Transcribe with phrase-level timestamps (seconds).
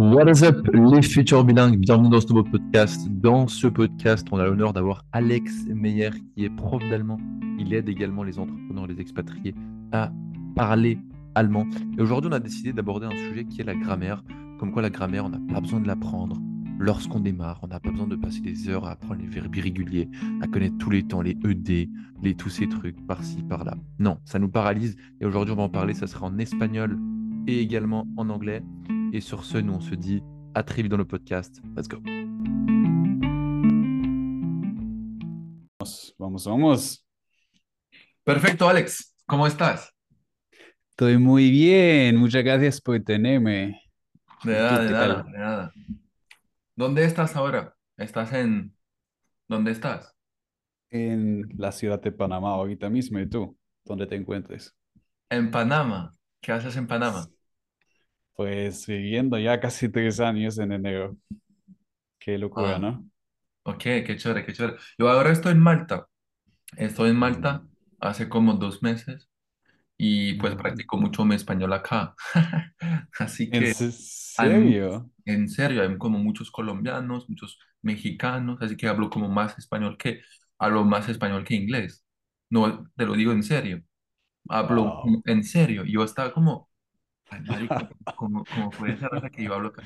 [0.00, 1.76] What is up, les futurs bilingues?
[1.76, 3.06] Bienvenue dans ce nouveau podcast.
[3.10, 7.18] Dans ce podcast, on a l'honneur d'avoir Alex Meyer, qui est prof d'allemand.
[7.58, 9.54] Il aide également les entrepreneurs et les expatriés
[9.92, 10.10] à
[10.56, 10.98] parler
[11.34, 11.66] allemand.
[11.98, 14.24] Et aujourd'hui, on a décidé d'aborder un sujet qui est la grammaire.
[14.58, 16.38] Comme quoi, la grammaire, on n'a pas besoin de l'apprendre
[16.78, 17.60] lorsqu'on démarre.
[17.62, 20.08] On n'a pas besoin de passer des heures à apprendre les verbes irréguliers,
[20.40, 21.90] à connaître tous les temps, les ED,
[22.22, 23.74] les tous ces trucs par-ci, par-là.
[23.98, 24.96] Non, ça nous paralyse.
[25.20, 25.92] Et aujourd'hui, on va en parler.
[25.92, 26.98] Ça sera en espagnol
[27.46, 28.62] et également en anglais.
[29.12, 30.22] Et sur ce, nous, on se dit
[30.54, 31.60] à très vite dans le podcast.
[31.76, 31.98] Let's go.
[36.18, 37.04] Vamos, vamos.
[38.22, 39.16] Perfecto, Alex.
[39.26, 39.92] ¿Cómo estás?
[40.90, 42.16] Estoy muy bien.
[42.16, 43.82] Muchas gracias por tenerme.
[44.44, 45.72] De nada, de nada, de nada.
[46.76, 47.74] ¿Dónde estás ahora?
[47.96, 48.76] ¿Estás en...
[49.48, 50.14] ¿Dónde estás?
[50.90, 53.18] En la ciudad de Panamá ahorita mismo.
[53.18, 53.58] ¿Y tú?
[53.84, 54.76] ¿Dónde te encuentres?
[55.30, 56.14] En Panamá.
[56.40, 57.26] ¿Qué haces en Panamá?
[58.40, 61.16] Pues viviendo ya casi tres años en enero.
[62.18, 63.04] Qué locura, Ah, ¿no?
[63.64, 64.78] ok, qué chévere, qué chévere.
[64.98, 66.08] Yo ahora estoy en Malta.
[66.76, 67.66] Estoy en Malta
[68.00, 69.30] hace como dos meses
[69.98, 72.14] y pues practico mucho mi español acá.
[73.20, 73.90] Así ¿En que se-
[74.36, 75.10] hay, mu- serio?
[75.26, 80.22] en serio, hay como muchos colombianos, muchos mexicanos, así que hablo como más español que,
[80.58, 82.04] hablo más español que inglés.
[82.50, 83.82] No, te lo digo en serio.
[84.48, 85.22] Hablo Wow.
[85.26, 85.84] en serio.
[85.86, 86.69] Yo estaba como,
[87.30, 87.72] ay,
[88.14, 89.82] como, como puede ser rara que yo hablo acá.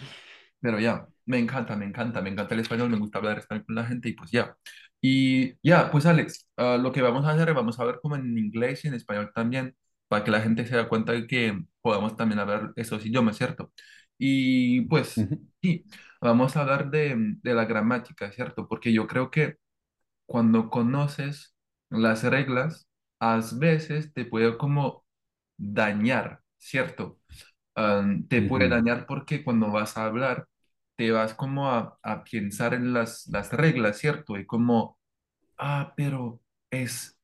[0.60, 3.74] Pero ya, me encanta, me encanta, me encanta el español, me gusta hablar español con
[3.76, 4.56] la gente y pues ya.
[5.00, 8.16] Y ya, pues Alex, ah, lo que vamos a hacer es vamos a ver como
[8.16, 9.76] en inglés y en español también,
[10.08, 13.72] para que la gente se dé cuenta de que podamos también hablar esos idiomas, ¿cierto?
[14.18, 15.28] Y pues
[15.62, 15.84] sí,
[16.20, 18.66] vamos a hablar de, de la gramática, ¿cierto?
[18.68, 19.58] Porque yo creo que
[20.26, 21.54] cuando conoces
[21.90, 22.88] las reglas,
[23.20, 25.04] a veces te puede como
[25.56, 27.20] dañar, ¿cierto?
[27.77, 30.47] Am, te puede dañar porque cuando vas a hablar,
[30.97, 34.39] te vas como a, a pensar en las, las reglas, ¿cierto?
[34.39, 34.98] Y como,
[35.58, 36.40] ah, pero
[36.70, 37.18] es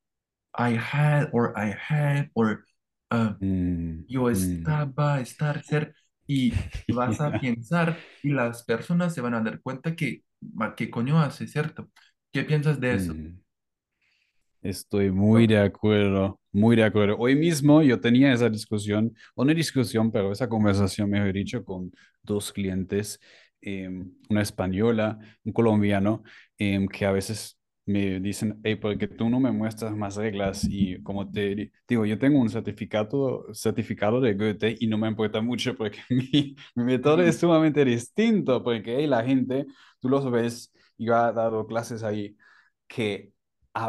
[0.58, 2.64] I had, or I had, or
[3.10, 4.80] ah, mm, yo mm.
[4.84, 5.94] estaba, estar, ser,
[6.26, 10.90] y vas a pensar y las personas se van a dar cuenta que, "Ma, ¿qué
[10.90, 11.90] coño hace, ¿cierto?
[12.32, 13.20] ¿Qué piensas de eso?
[13.20, 13.39] Mm.
[14.62, 17.16] Estoy muy de acuerdo, muy de acuerdo.
[17.18, 21.90] Hoy mismo yo tenía esa discusión, o no discusión, pero esa conversación, mejor dicho, con
[22.22, 23.18] dos clientes,
[23.62, 26.22] em, una española, un colombiano,
[26.58, 30.66] em, que a veces me dicen, hey, ¿por qué tú no me muestras más reglas?
[30.68, 35.08] Y como te di- digo, yo tengo un certificado, certificado de Goethe y no me
[35.08, 39.66] importa mucho porque mi, mi método es sumamente distinto, porque hey, la gente,
[40.00, 42.36] tú los ves, yo he dado clases ahí
[42.86, 43.32] que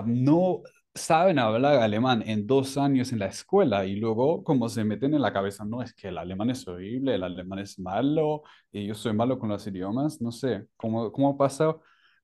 [0.06, 0.62] no
[0.94, 5.22] saben hablar alemán en dos años en la escuela y luego como se meten en
[5.22, 8.96] la cabeza, no, es que el alemán es horrible, el alemán es malo y yo
[8.96, 11.76] soy malo con los idiomas, no sé, ¿cómo, cómo pasa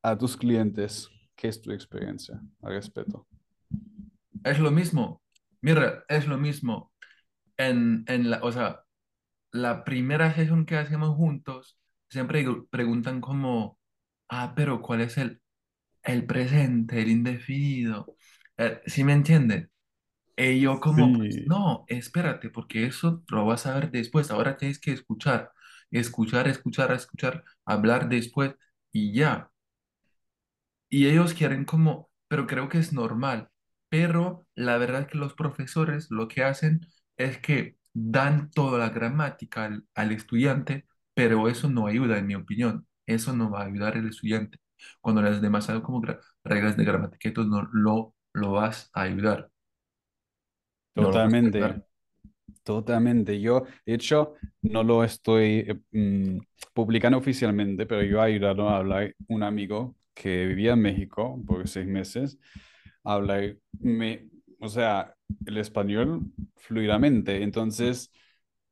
[0.01, 1.09] a tus clientes?
[1.35, 3.27] ¿Qué es tu experiencia al respecto?
[4.43, 5.21] Es lo mismo,
[5.61, 6.91] mira, es lo mismo.
[7.57, 8.81] En, en la, o sea,
[9.51, 11.79] la primera sesión que hacemos juntos,
[12.09, 13.79] siempre preguntan como,
[14.29, 15.41] ah, pero ¿cuál es el,
[16.07, 18.11] el presente, el indefinido?
[18.57, 19.69] Eh, ¿sí me entiende?
[20.37, 24.31] Y yo como, pues Sí, no, espérate, porque eso lo vas a ver después.
[24.31, 25.51] Ahora tienes que escuchar,
[25.91, 28.55] escuchar, escuchar, escuchar, hablar después
[28.91, 29.51] y ya.
[30.89, 33.49] Y ellos quieren como, pero creo que es normal.
[33.89, 36.81] Pero la verdad es que los profesores lo que hacen
[37.17, 42.35] es que dan toda la gramática al, al estudiante, pero eso no ayuda, en mi
[42.35, 42.87] opinión.
[43.05, 44.59] Eso no va a ayudar al estudiante.
[45.01, 46.01] Cuando le das demasiado como
[46.43, 49.51] reglas de gramática, entonces no lo, lo vas a ayudar.
[50.95, 51.31] No a ayudar.
[51.41, 51.83] totalmente.
[52.63, 53.39] Totalmente.
[53.41, 56.39] Yo, de hecho, no lo estoy eh, mm,
[56.73, 61.67] publicando oficialmente, pero yo he ayudado a hablar un amigo que vivía en México por
[61.67, 62.39] seis meses,
[63.03, 65.15] a hablar, me, o sea,
[65.45, 66.21] el español
[66.57, 67.43] fluidamente.
[67.43, 68.11] Entonces,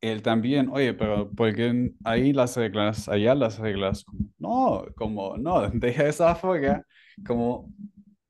[0.06, 4.06] él también, oye, pero ¿por qué ahí las reglas, allá las reglas?
[4.38, 6.86] No, como, no, deja esa afuera,
[7.26, 7.72] como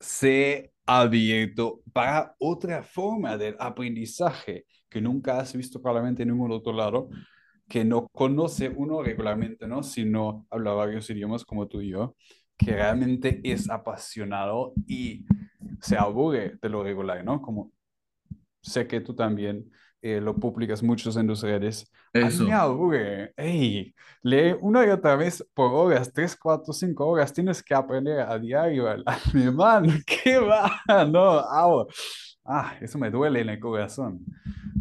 [0.00, 6.72] se abierto para otra forma del aprendizaje que nunca has visto probablemente en ningún otro
[6.72, 7.08] lado,
[7.68, 9.82] que no conoce uno regularmente, ¿no?
[9.82, 12.16] Sino habla varios idiomas como tú y yo,
[12.56, 15.26] que realmente es apasionado y
[15.80, 17.42] se aburre de lo regular, ¿no?
[17.42, 17.72] Como
[18.62, 19.70] sé que tú también
[20.16, 21.90] eh, lo publicas muchos en tus redes.
[22.12, 22.46] Eso.
[22.52, 23.32] aburre.
[23.36, 27.32] Hey, lee una y otra vez por horas, tres, cuatro, cinco horas.
[27.32, 29.02] Tienes que aprender a diario el
[29.34, 29.86] alemán.
[30.06, 30.80] ¿Qué va?
[31.08, 31.86] No, au.
[32.44, 34.24] Ah, eso me duele en el corazón.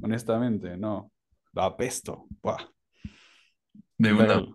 [0.01, 1.11] Honestamente, no.
[1.53, 2.25] Lo apesto.
[2.43, 2.59] Buah,
[3.97, 4.35] De una.
[4.35, 4.45] ver.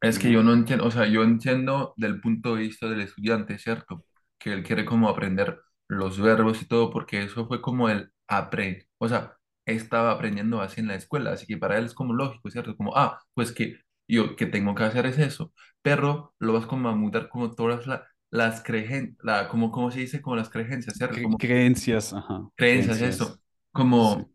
[0.00, 0.52] Es que yo ¿no?
[0.52, 4.04] entiendo, o sea, yo entiendo del punto de vista del estudiante, ¿cierto?
[4.38, 8.86] Que él quiere como aprender los verbos y todo, porque eso fue como el aprende,
[8.98, 12.50] o sea, estaba aprendiendo así en la escuela, así que para él es como lógico,
[12.50, 12.76] ¿cierto?
[12.76, 13.78] Como, ah, pues que
[14.08, 15.52] yo que tengo que hacer es eso,
[15.82, 20.00] pero lo vas como a mudar como todas la- las creencias, la, como, ¿cómo se
[20.00, 20.20] dice?
[20.22, 21.20] Como las creencias, ¿cierto?
[21.22, 23.00] Como creencias, ajá, creencias, creencias.
[23.02, 23.40] eso,
[24.00, 24.24] Sí.
[24.24, 24.32] como,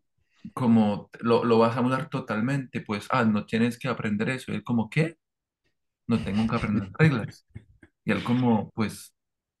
[0.54, 4.56] como lo, lo vas a mudar totalmente, pues, ah, no tienes que aprender eso, y
[4.56, 5.16] él como, ¿qué?
[6.08, 7.46] No tengo que aprender reglas.
[8.04, 9.14] Y él como, pues,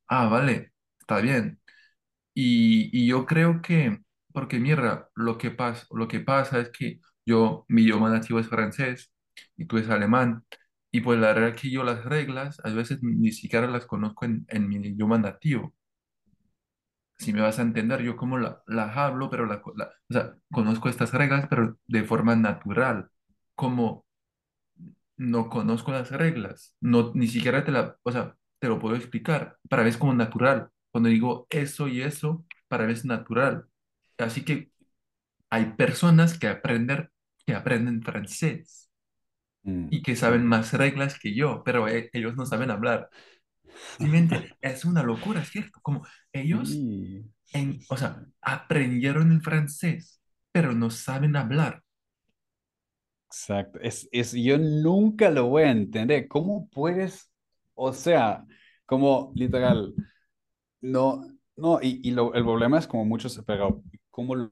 [0.08, 1.60] ah, vale, está bien.
[2.34, 4.00] Y, y yo creo que,
[4.32, 8.48] porque mira, lo que pasa, lo que pasa es que yo, mi idioma nativo es
[8.48, 9.12] francés
[9.56, 10.44] y tú es alemán.
[10.92, 14.44] Y pues la verdad que yo las reglas a veces ni siquiera las conozco en,
[14.48, 15.74] en mi idioma nativo.
[17.18, 20.34] Si me vas a entender, yo como la, las hablo, pero la, la- o sea,
[20.50, 23.10] conozco estas reglas, pero de forma natural.
[23.54, 24.06] Como
[25.16, 29.56] no conozco las reglas, no, ni siquiera te la, o sea, te lo puedo explicar,
[29.68, 30.68] para mí es como natural.
[30.90, 33.66] Cuando digo eso y eso, para mí es natural.
[34.20, 34.70] Así que
[35.50, 37.10] hay personas que aprender,
[37.46, 38.90] que aprenden francés
[39.66, 43.10] Mm, y que saben más reglas que yo, pero e- ellos no saben hablar.
[43.98, 45.80] Simplemente es una locura, ¿cierto?
[45.82, 46.86] Como ellos,
[47.52, 51.82] en, o sea, aprendieron el francés, pero no saben hablar.
[53.28, 53.78] Exacto.
[53.80, 56.26] Es, es, yo nunca lo voy a entender.
[56.28, 57.30] ¿Cómo puedes,
[57.74, 58.44] o sea,
[58.86, 59.94] como literal,
[60.82, 61.22] no,
[61.56, 63.82] no, y, y lo, el problema es como muchos, pero
[64.20, 64.50] ¿cómo lo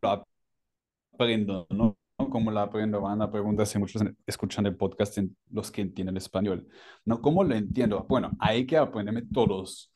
[1.12, 1.98] aprendo, no?
[2.16, 3.02] ¿Cómo lo aprendo?
[3.02, 6.66] Van a preguntarse muchos en- escuchan el podcast en los que entienden español.
[7.04, 7.20] ¿No?
[7.20, 8.06] ¿Cómo lo entiendo?
[8.08, 9.92] Bueno, hay que aprenderme todos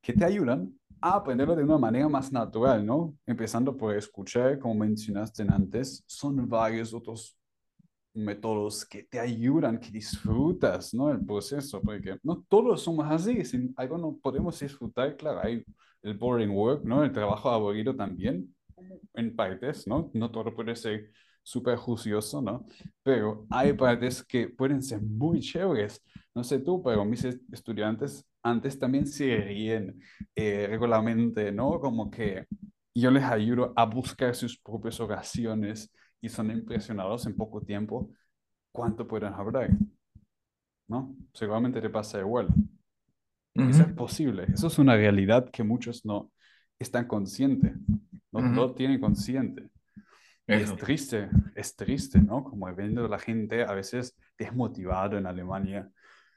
[0.00, 3.14] que te ayudan a aprenderlo de una manera más natural, ¿no?
[3.26, 7.36] Empezando por escuchar, como mencionaste antes, son varios otros
[8.14, 11.10] métodos que te ayudan, que disfrutas, ¿no?
[11.10, 15.62] El proceso, porque no todos somos así, si algo no podemos disfrutar, claro, hay
[16.02, 17.04] el boring work, ¿no?
[17.04, 18.54] El trabajo aburrido también,
[19.14, 20.10] en partes, ¿no?
[20.14, 21.10] No todo puede ser
[21.42, 22.66] súper juicioso, ¿no?
[23.02, 26.02] Pero hay partes que pueden ser muy chéveres.
[26.34, 30.00] No sé tú, pero mis est- estudiantes antes también se ríen
[30.34, 31.80] eh, regularmente, ¿no?
[31.80, 32.46] Como que
[32.94, 38.10] yo les ayudo a buscar sus propias oraciones y son impresionados en poco tiempo
[38.72, 39.70] cuánto pueden hablar,
[40.88, 41.14] ¿no?
[41.32, 42.48] Seguramente te pasa igual.
[43.66, 46.32] Eso es posible, eso es una realidad que muchos no
[46.78, 47.72] están conscientes,
[48.32, 49.70] no ujú, lo tienen consciente.
[50.46, 52.42] Y es triste, es triste, ¿no?
[52.42, 55.90] Como viendo a la gente a veces desmotivado en Alemania,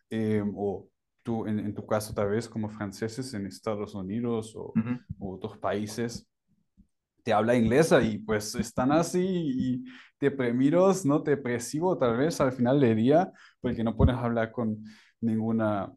[0.09, 0.89] eh, o
[1.23, 5.35] tú, en, en, tu caso tal vez como franceses en Estados Unidos o, Ujú, o
[5.35, 6.27] otros países,
[7.23, 9.83] te habla inglesa y pues están así y
[10.19, 11.19] deprimidos, ¿no?
[11.19, 14.83] Depresivo tal vez al final del día, porque no puedes hablar con
[15.21, 15.93] ninguna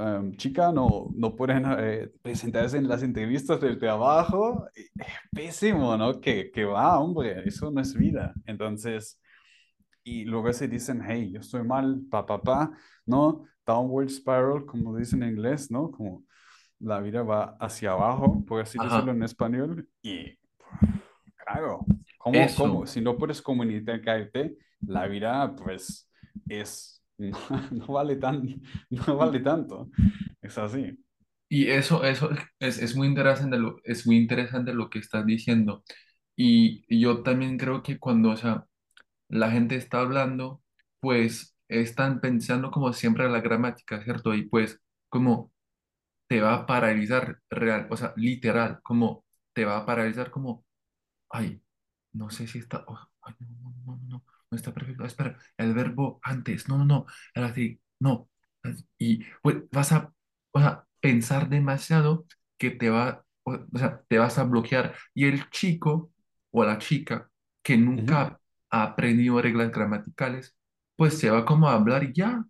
[0.00, 4.66] um, chica, no, no pueden eh, presentarse en las entrevistas del trabajo.
[4.74, 4.90] Es
[5.30, 6.20] pésimo, ¿no?
[6.20, 8.32] Que, que va, hombre, eso no es vida.
[8.46, 9.20] Entonces,
[10.02, 12.72] y luego se dicen, hey, yo estoy mal, pa, pa, pa,
[13.06, 13.44] ¿no?
[13.66, 15.90] Downward spiral, como dicen en inglés, ¿no?
[15.90, 16.24] Como
[16.80, 19.10] la vida va hacia abajo, por así decirlo Ajá.
[19.10, 20.38] en español, y
[21.36, 21.84] claro,
[22.18, 22.84] ¿cómo, cómo?
[22.84, 22.86] Eso.
[22.86, 26.10] Si no puedes comunicarte, la vida, pues,
[26.48, 27.38] es, no,
[27.70, 28.42] no vale tan,
[28.90, 29.90] no vale tanto,
[30.42, 30.98] es así.
[31.48, 35.84] y eso, eso es, es muy interesante lo, es muy interesante lo que estás diciendo.
[36.36, 38.66] Y, y yo también creo que cuando, o sea,
[39.28, 40.62] la gente está hablando,
[41.00, 44.34] pues están pensando como siempre en la gramática, ¿cierto?
[44.34, 45.52] Y pues como
[46.28, 49.24] te va a paralizar real, o sea, literal, como
[49.54, 50.64] te va a paralizar como
[51.30, 51.62] Ay,
[52.12, 52.84] no sé si está.
[52.88, 53.48] oh, ay, no,
[53.86, 55.04] no, no, no, no, está perfecto.
[55.04, 56.68] Espera, el verbo antes.
[56.68, 57.06] No, no, no.
[57.34, 57.80] Era así.
[58.00, 58.28] No.
[58.98, 60.12] Y pues vas a,
[60.52, 62.26] o sea, pensar demasiado
[62.58, 64.94] que te va, o, o sea, te vas a bloquear.
[65.14, 66.12] Y el chico
[66.50, 67.30] o la chica
[67.62, 68.40] que nunca
[68.70, 70.56] ha aprendido reglas gramaticales,
[70.96, 72.44] pues se va como a hablar y ya.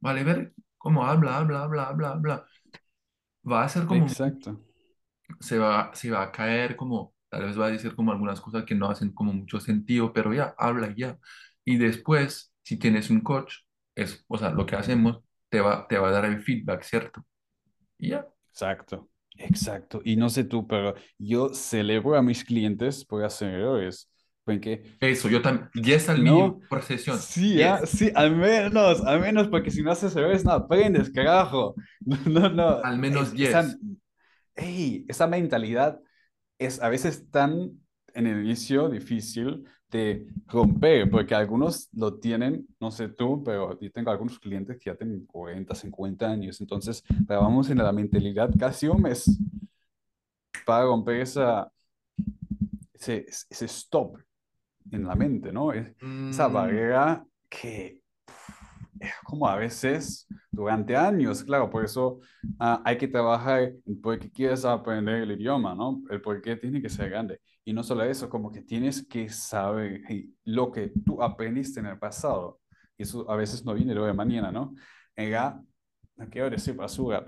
[0.00, 2.46] Vale, ver cómo habla, habla, habla, habla, habla.
[3.52, 4.50] Va a ser como Exacto,
[5.40, 8.64] se va, se va a caer como, tal vez va a decir como algunas cosas
[8.64, 11.18] que no hacen como mucho sentido, pero ya, habla y ya.
[11.64, 13.54] Y después, si tienes un coach,
[13.94, 17.24] es, o sea, lo que hacemos, te va, te va a dar el feedback, ¿cierto?
[17.98, 18.26] Y ya.
[18.50, 20.00] exacto, exacto.
[20.04, 24.10] Y no sé tú, pero yo celebro a mis clientes por hacer errores,
[24.44, 29.02] porque Eso, yo también, 10 al No, por sesión, sí, ah, 10 sí, al menos,
[29.02, 31.74] al menos, porque si no haces errores no aprendes, carajo.
[32.26, 33.74] No, no, al menos es, esa,
[34.54, 36.00] ey, esa mentalidad
[36.58, 37.80] es a veces tan
[38.14, 43.90] en el inicio difícil, de romper, porque algunos lo tienen, no sé tú, pero yo
[43.90, 48.86] tengo algunos clientes que ya tienen 40, 50 años, entonces trabajamos en la mentalidad casi
[48.86, 49.38] un mes
[50.66, 51.70] para romper esa,
[52.92, 54.18] ese, ese stop
[54.90, 55.72] en la mente, ¿no?
[55.72, 58.02] Esa Mm, barrera que
[59.00, 62.20] es como a veces durante años, claro, por eso
[62.58, 66.02] ah, hay que trabajar en por qué quieres aprender el idioma, ¿no?
[66.10, 67.40] El por qué tiene que ser grande.
[67.64, 70.02] Y no solo eso, como que tienes que saber
[70.44, 72.60] lo que tú aprendiste en el pasado.
[72.96, 74.74] Y eso a veces no viene hoy de mañana, ¿no?
[75.14, 75.62] Era,
[76.16, 77.24] no quiero decir basura,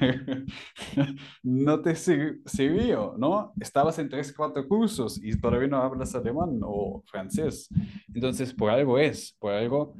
[1.42, 3.52] no te sir- sirvió, ¿no?
[3.60, 7.68] Estabas en tres, cuatro cursos y todavía no hablas alemán o francés.
[8.12, 9.94] Entonces, por algo es, por algo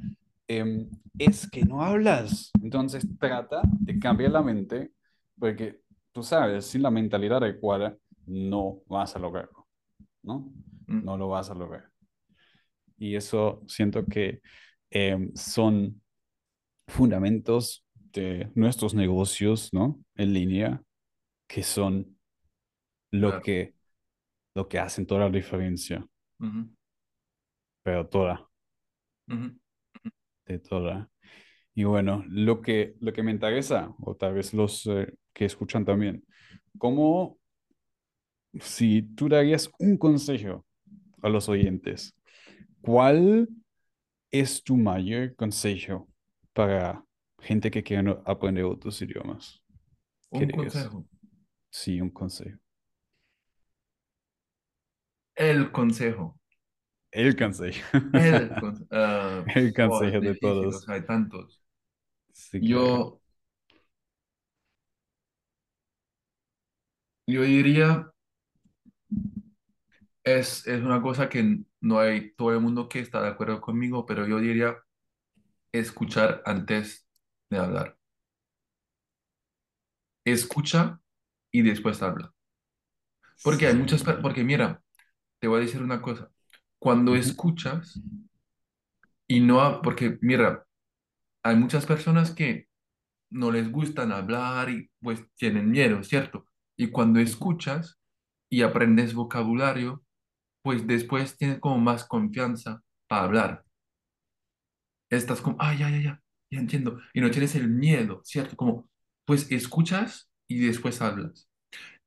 [0.47, 2.51] em, es que no hablas.
[2.61, 4.91] Entonces trata de cambiar la mente,
[5.39, 5.81] porque
[6.11, 9.67] tú sabes, sin la mentalidad adecuada no vas a lograrlo,
[10.23, 10.53] ¿no?
[10.87, 11.89] mm, No lo vas a lograr.
[12.97, 14.41] Y eso siento que
[14.89, 16.01] em, son
[16.87, 19.99] fundamentos de nuestros negocios, ¿no?
[20.15, 20.81] En línea,
[21.47, 22.17] que son
[23.11, 23.43] lo claro.
[23.43, 23.75] que,
[24.55, 26.05] lo que hacen toda la diferencia,
[27.83, 28.49] pero toda.
[30.45, 31.09] De toda.
[31.75, 35.85] Y bueno, lo que, lo que me interesa, o tal vez los eh, que escuchan
[35.85, 36.23] también,
[36.77, 37.39] ¿cómo
[38.59, 40.65] si tú darías un consejo
[41.21, 42.15] a los oyentes,
[42.81, 43.49] cuál
[44.31, 46.07] es tu mayor consejo
[46.53, 47.03] para
[47.39, 49.63] gente que quiere aprender otros idiomas?
[50.31, 51.05] ¿Qué Un consejo.
[51.69, 52.59] Sí, un consejo.
[55.35, 56.39] El consejo.
[57.13, 57.81] El consejo.
[58.13, 59.55] El consejo.
[59.55, 60.81] El consejo es de difícil, o todos.
[60.81, 61.63] sea, hay tantos.
[62.33, 62.59] Sí.
[62.59, 63.21] Yo,
[67.27, 68.13] yo diría,
[70.23, 74.05] es, es una cosa que no hay todo el mundo que está de acuerdo conmigo,
[74.05, 74.77] pero yo diría
[75.73, 77.07] escuchar antes
[77.51, 77.97] de hablar.
[80.25, 80.99] Escucha
[81.49, 82.33] y después habla.
[83.41, 84.13] Porque hay muchas, Sí.
[84.21, 84.83] porque mira,
[85.39, 86.32] te voy a decir una cosa.
[86.83, 87.99] Cuando escuchas
[89.27, 90.65] y no, ha- porque mira,
[91.43, 92.67] hay muchas personas que
[93.31, 96.47] no les gustan hablar y pues tienen miedo, ¿cierto?
[96.77, 97.99] Y cuando escuchas
[98.49, 100.03] y aprendes vocabulario,
[100.63, 103.65] pues después tienes como más confianza para hablar.
[105.09, 106.21] Estás como, ah, ya, ya, ya,
[106.51, 106.99] ya entiendo.
[107.13, 108.55] Y no tienes el miedo, ¿cierto?
[108.55, 108.89] Como,
[109.25, 111.47] pues escuchas y después hablas.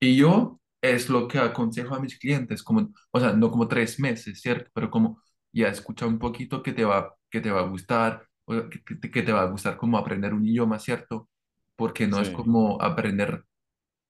[0.01, 0.61] Y yo
[0.93, 4.71] es lo que aconsejo a mis clientes, como, o sea, no como tres meses, ¿cierto?
[4.75, 8.69] Pero como ya escucha un poquito que te va, que te va a gustar, o
[8.69, 11.29] que, te que te va a gustar como aprender un idioma, ¿cierto?
[11.77, 13.45] Porque no es como aprender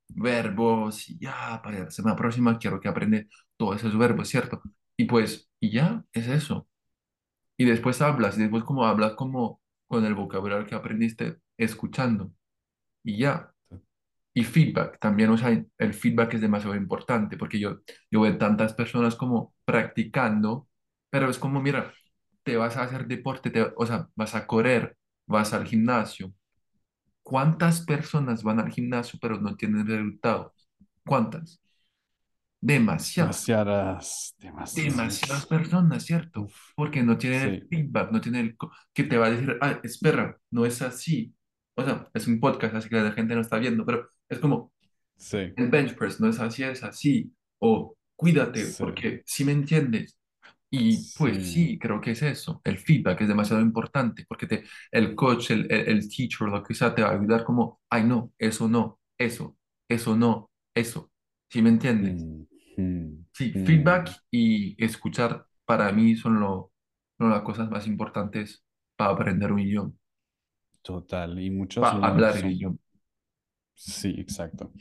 [0.09, 4.63] verbos y ya, para la semana próxima quiero que aprende todos esos verbos, ¿cierto?
[4.97, 6.69] Y pues, y ya, es eso.
[7.57, 12.33] Y después hablas, y después como hablas como con el vocabulario que aprendiste escuchando,
[13.05, 13.55] y ya.
[14.37, 18.75] Y feedback también, o sea, el feedback es demasiado importante porque yo, yo veo tantas
[18.75, 20.69] personas como practicando,
[21.11, 21.95] pero es como, mira,
[22.45, 26.35] te vas a hacer deporte, te- o sea, vas a correr, vas al gimnasio.
[27.23, 30.69] ¿Cuántas personas van al gimnasio pero no tienen resultados?
[31.07, 31.61] ¿Cuántas?
[32.61, 34.35] Demasiadas demasiadas,
[34.75, 35.47] demasiadas demasiadas.
[35.47, 36.49] personas, ¿cierto?
[36.75, 38.57] Porque no tienen el sí, feedback, no tienen el
[38.95, 41.35] que te va a decir, ah, espera, no es así.
[41.75, 44.73] O sea, es un podcast, así que la gente no está viendo, pero es como,
[45.17, 47.33] sí, el bench press no es así, es así.
[47.61, 50.19] O cuídate, sí, porque si me entiendes.
[50.71, 52.61] Y pues sí, sí, creo que es eso.
[52.65, 56.75] El feedback es demasiado importante porque te, el coach, el, el, el teacher, lo que
[56.75, 59.57] sea, te va a ayudar como, ay, no, eso no, eso,
[59.89, 61.13] eso no, eso.
[61.51, 62.29] ¿Sí me entiendes?
[63.33, 66.73] Sí, feedback y escuchar para mí son, lo,
[67.19, 68.65] son las cosas más importantes
[68.97, 69.93] para aprender un idioma,
[70.83, 71.39] total.
[71.41, 72.79] Y muchos para hablar el idioma.
[73.77, 74.73] Sí, exacto.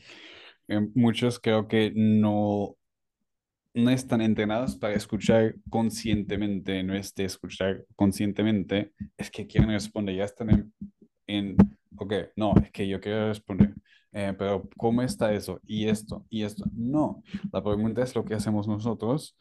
[0.68, 2.78] Eh, muchos creo que no,
[3.74, 10.16] no están entrenados para escuchar conscientemente, no es de escuchar conscientemente, es que quieren responder,
[10.16, 10.74] ya están en,
[11.28, 11.58] en
[11.98, 13.74] ok, no, es que yo quiero responder,
[14.14, 15.60] eh, pero ¿cómo está eso?
[15.66, 16.66] Y esto, y esto.
[16.74, 17.22] No,
[17.52, 19.38] la pregunta es lo que hacemos nosotros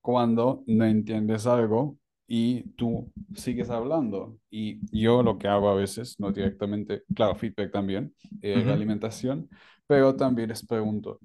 [0.00, 1.98] cuando no entiendes algo
[2.32, 4.38] y tú sigues hablando.
[4.50, 9.48] Y yo lo que hago a veces, no directamente, claro, feedback también, eh, alimentación,
[9.84, 11.18] pero también les pregunto,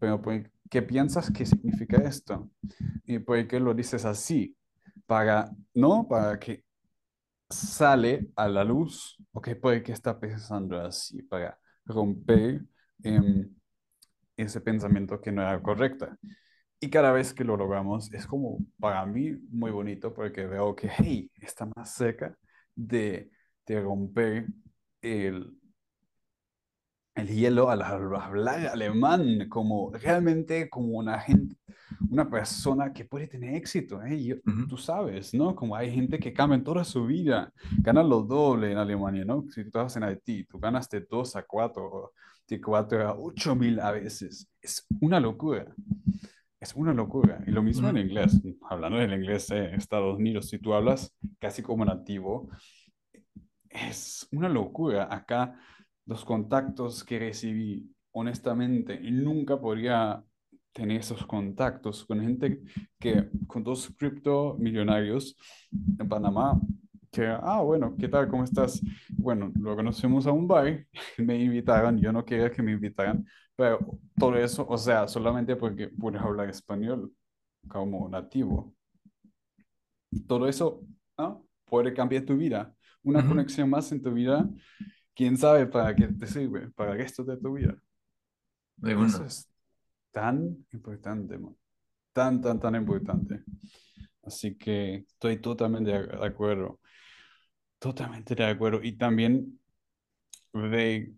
[0.00, 2.50] pero ¿por ¿qué piensas que significa esto?
[3.06, 4.56] ¿Y por qué lo dices así?
[5.06, 6.08] Para, ¿no?
[6.08, 6.64] Para que
[7.48, 12.64] sale a la luz, ok, por qué está pensando así, para romper
[13.04, 13.48] em,
[14.36, 16.08] ese pensamiento que no era correcto.
[16.80, 20.88] Y cada vez que lo logramos es como para mí muy bonito porque veo que,
[20.96, 22.36] hey, está más cerca
[22.74, 23.30] de,
[23.66, 24.46] de romper
[25.02, 25.58] el,
[27.18, 31.56] el hielo al hablar alemán, como realmente como una gente,
[32.10, 34.00] una persona que puede tener éxito.
[34.04, 34.40] ¿eh?
[34.68, 35.54] Tú sabes, ¿no?
[35.54, 39.44] Como hay gente que cambia en toda su vida, gana lo doble en Alemania, ¿no?
[39.50, 42.12] Si tú estás en Haití, tú ganas de 2 a 4,
[42.46, 44.48] de 4 a 8 mil a veces.
[44.62, 45.74] Es una locura.
[46.60, 47.42] Es una locura.
[47.46, 48.40] Y lo mismo en inglés.
[48.68, 52.48] Hablando del inglés Estados Unidos, si tú hablas casi como nativo,
[53.70, 55.08] es una locura.
[55.10, 55.58] Acá
[56.06, 60.22] los contactos que recibí, honestamente, nunca podría
[60.72, 62.62] tener esos contactos con gente
[62.98, 65.36] que, con dos cripto millonarios
[65.98, 66.60] en Panamá,
[67.10, 68.28] que, ah, bueno, ¿qué tal?
[68.28, 68.80] ¿Cómo estás?
[69.10, 70.86] Bueno, lo conocemos a un bar,
[71.18, 73.24] me invitaron, yo no quería que me invitaran,
[73.58, 73.80] pero
[74.16, 77.12] todo eso, o sea, solamente porque pude hablar español
[77.66, 78.72] como nativo.
[80.28, 80.84] Todo eso
[81.18, 81.44] ¿no?
[81.64, 82.72] puede cambiar tu vida.
[83.02, 84.48] Una conexión más en tu vida
[85.12, 87.76] quién sabe para qué te sirve, para el resto de tu vida.
[88.80, 89.50] Eso es
[90.12, 91.36] tan importante,
[92.12, 93.42] tan, tan, tan importante.
[94.22, 96.78] Así que estoy totalmente de acuerdo.
[97.80, 98.80] Totalmente de acuerdo.
[98.84, 99.58] Y también
[100.52, 101.12] de,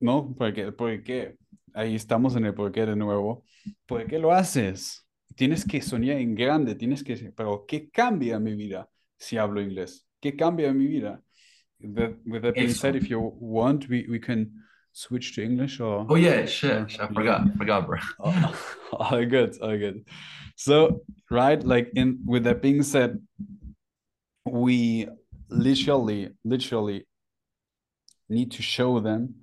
[0.00, 0.34] ¿no?
[0.36, 1.38] Porque, porque
[1.76, 3.44] ahí estamos en el porqué de nuevo.
[3.86, 5.06] ¿Por qué lo haces?
[5.36, 10.06] Tienes que soñar en grande, tienes que, pero ¿qué cambia mi vida si hablo inglés?
[10.20, 11.22] ¿Qué cambia mi vida?
[11.80, 14.50] That, with that being said, if you want, we, we can
[14.92, 16.06] switch to English or.
[16.08, 16.88] Oh yeah, sure.
[16.88, 17.04] sure.
[17.04, 17.52] I forgot, yeah.
[17.58, 17.98] forgot, bro.
[18.18, 18.54] all,
[18.92, 20.06] all good, all good.
[20.56, 23.20] So right, like in with that being said,
[24.46, 25.06] we
[25.50, 27.06] literally, literally
[28.30, 29.34] need to show them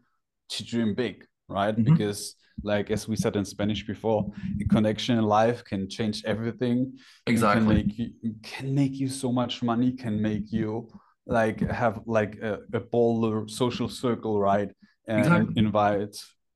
[0.49, 1.77] to dream big, right?
[1.77, 1.97] Mm -hmm.
[1.97, 4.31] Because like as we said in Spanish before,
[4.61, 6.99] a connection in life can change everything.
[7.25, 7.65] Exactly.
[7.65, 8.09] Can make you,
[8.43, 10.87] can make you so much money, can make you
[11.25, 14.71] like have like a, a polar social circle right
[15.07, 15.53] and exactly.
[15.55, 16.15] invite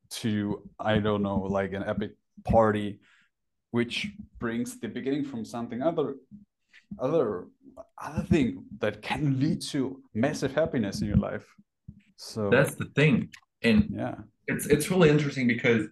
[0.09, 2.11] to i don't know like an epic
[2.43, 2.99] party
[3.71, 4.07] which
[4.39, 6.15] brings the beginning from something other
[6.99, 7.47] other
[8.01, 11.45] other thing that can lead to massive happiness in your life
[12.17, 13.29] so that's the thing
[13.63, 14.15] and yeah
[14.47, 15.87] it's it's really interesting because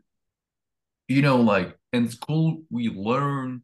[1.08, 3.62] you know like in school we learn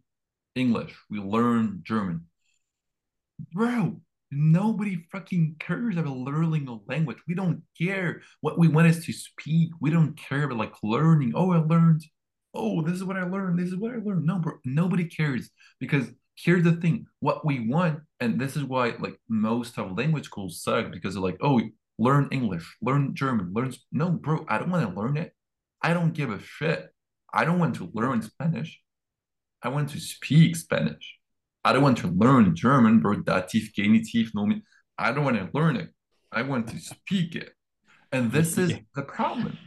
[0.55, 2.25] english we learn german
[3.53, 3.99] bro
[4.31, 7.17] Nobody fucking cares about learning a language.
[7.27, 8.21] We don't care.
[8.39, 9.71] What we want is to speak.
[9.81, 11.33] We don't care about like learning.
[11.35, 12.05] Oh, I learned.
[12.53, 13.59] Oh, this is what I learned.
[13.59, 14.25] This is what I learned.
[14.25, 14.53] No, bro.
[14.63, 15.49] Nobody cares
[15.81, 17.07] because here's the thing.
[17.19, 21.23] What we want, and this is why like most of language schools suck because they're
[21.23, 21.59] like, oh,
[22.01, 23.73] learn English, learn German, learn.
[23.91, 24.45] No, bro.
[24.47, 25.33] I don't want to learn it.
[25.81, 26.89] I don't give a shit.
[27.33, 28.81] I don't want to learn Spanish.
[29.61, 31.17] I want to speak Spanish.
[31.63, 33.17] I don't want to learn German, bro.
[33.17, 34.63] Dativ, genitiv, nomen.
[34.97, 35.89] I don't want to learn it.
[36.31, 37.51] I want to speak it.
[38.11, 38.79] And this is yeah.
[38.95, 39.57] the problem.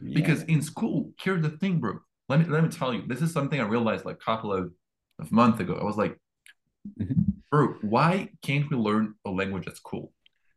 [0.00, 0.14] Yeah.
[0.14, 1.98] Because in school, here's the thing, bro.
[2.28, 4.72] Let me let me tell you, this is something I realized like a couple of,
[5.18, 5.74] of months ago.
[5.80, 6.16] I was like,
[7.00, 7.22] mm-hmm.
[7.50, 10.12] bro, why can't we learn a language at school?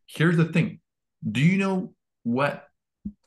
[0.06, 0.80] Here's the thing.
[1.30, 2.68] Do you know what?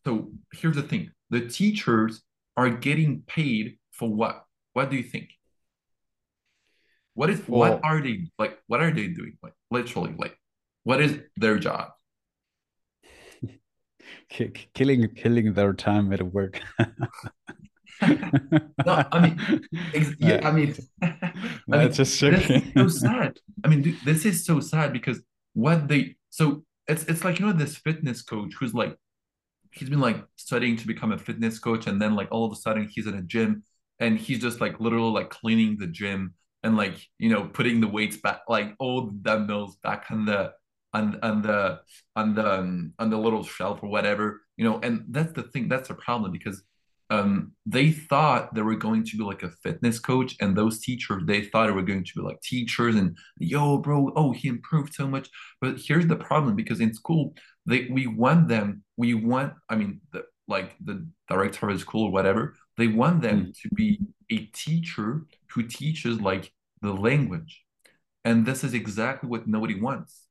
[0.06, 1.12] So here's the thing.
[1.30, 2.22] The teachers
[2.58, 4.46] are getting paid for what?
[4.74, 5.30] What do you think?
[7.14, 8.60] What is well, what are they like?
[8.68, 9.38] What are they doing?
[9.42, 10.38] Like literally, like
[10.84, 11.92] what is their job?
[14.30, 16.60] killing killing their time at work.
[18.02, 19.40] no, I mean,
[20.20, 21.32] yeah, I mean, I
[21.68, 23.40] mean, just so sad.
[23.64, 25.22] I mean, dude, this is so sad because
[25.54, 28.96] what they so it's it's like you know this fitness coach who's like
[29.72, 32.56] he's been like studying to become a fitness coach and then like all of a
[32.56, 33.64] sudden he's in a gym
[34.00, 37.88] and he's just like literally like cleaning the gym and like you know putting the
[37.88, 40.52] weights back like all the dumbbells back on the
[40.94, 41.80] on on the
[42.16, 45.68] on the um, on the little shelf or whatever you know and that's the thing
[45.68, 46.64] that's the problem because
[47.10, 51.22] um they thought they were going to be like a fitness coach and those teachers
[51.26, 54.94] they thought they were going to be like teachers and yo bro oh he improved
[54.94, 55.30] so much
[55.62, 57.34] but here's the problem because in school
[57.66, 62.06] they we want them we want i mean the like the director of the school
[62.06, 63.62] or whatever they want them mm.
[63.62, 67.64] to be a teacher who teaches like the language.
[68.24, 70.24] And this is exactly what nobody wants.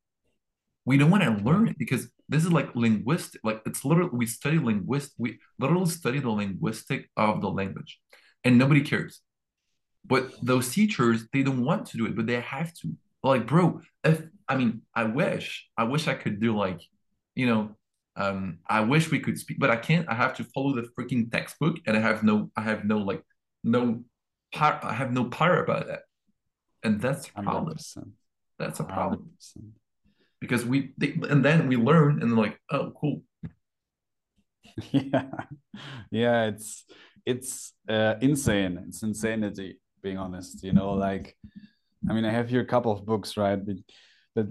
[0.85, 4.27] We don't want to learn it because this is like linguistic, like it's literally we
[4.27, 8.01] study linguist, we literally study the linguistic of the language,
[8.45, 9.21] and nobody cares.
[10.07, 12.95] But those teachers, they don't want to do it, but they have to.
[13.23, 16.81] Like, bro, if I mean, I wish, I wish I could do like,
[17.35, 17.77] you know,
[18.17, 20.09] um, I wish we could speak, but I can't.
[20.09, 23.23] I have to follow the freaking textbook, and I have no, I have no like,
[23.63, 24.05] no
[24.53, 26.03] power, i have no power about that,
[26.83, 27.75] and that's a problem.
[27.77, 28.11] 100%.
[28.59, 29.73] That's a problem 100%.
[30.45, 33.17] Because we they, and then we learn and like oh cool
[34.91, 35.31] yeah
[36.11, 36.85] yeah it's
[37.33, 39.71] it's uh, insane it's insanity
[40.03, 41.27] being honest you know like
[42.09, 43.77] i mean i have here a couple of books right but
[44.37, 44.49] that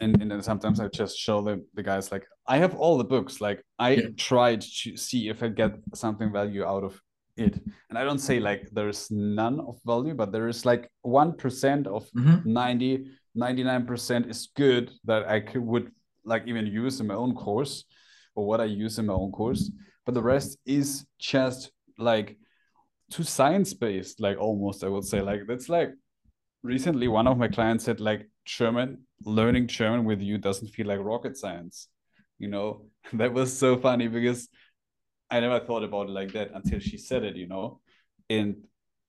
[0.00, 3.40] and, and sometimes i just show the, the guys like i have all the books
[3.40, 4.08] like i Yeah.
[4.16, 6.94] tried to see if i get something value out of
[7.36, 7.54] it
[7.88, 12.02] and i don't say like there's none of value but there is like 1% of
[12.14, 12.44] Mhm.
[12.44, 15.90] 90 99% is good that i could would
[16.24, 17.84] like even use in my own course
[18.34, 19.70] or what i use in my own course.
[20.04, 22.36] But the rest is just like
[23.10, 25.20] too science based like almost i would say.
[25.20, 25.90] Like that's like
[26.62, 31.00] recently one of my clients said like german learning german with you doesn't feel like
[31.00, 31.88] rocket science.
[32.38, 32.86] You know?
[33.12, 34.48] That was so funny because
[35.30, 37.80] i never thought about it like that until she said it you know?
[38.30, 38.64] And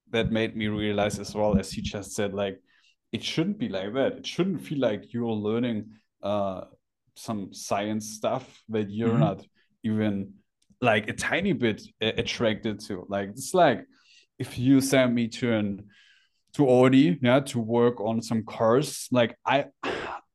[0.10, 2.60] that made me realize as well as she just said like
[3.13, 5.86] it shouldn't be like that it shouldn't feel like you're learning
[6.23, 6.62] uh
[7.15, 9.19] some science stuff that you're Mhm.
[9.19, 9.45] not
[9.84, 10.34] even
[10.82, 13.86] like a tiny bit attracted to like it's like
[14.39, 15.88] if you send me to an
[16.56, 19.08] to Audi, yeah, to work on some cars.
[19.12, 19.67] Like I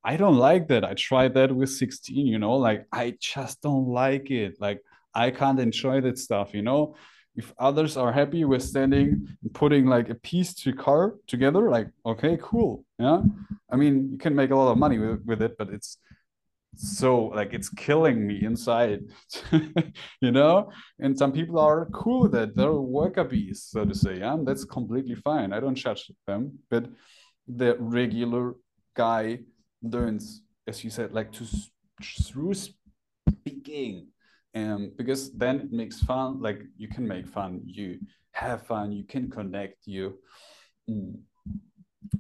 [0.05, 0.85] I don't like that.
[0.85, 4.57] I tried that with 16, you know, like I just don't like it.
[4.61, 4.81] Like
[5.15, 6.97] I can't enjoy that stuff, you know.
[7.39, 11.89] If others are happy with standing and putting like a piece to car together, like
[12.05, 12.85] okay, cool.
[12.99, 13.23] Yeah.
[13.71, 15.99] I mean, you can make a lot of money with, with it, but it's
[16.75, 19.03] so like it's killing me inside,
[20.21, 20.71] you know?
[20.99, 22.57] And some people are cool with that.
[22.57, 24.37] They're worker bees so to say yeah?
[24.43, 25.53] That's completely fine.
[25.53, 26.59] I don't judge them.
[26.71, 26.87] But
[27.47, 28.57] the regular
[28.95, 29.41] guy
[29.83, 31.47] learns as you said like to
[32.03, 34.09] through speaking
[34.59, 37.99] um because then it makes fun like you can make fun you
[38.33, 40.05] have fun you can connect you
[40.91, 41.21] Mm.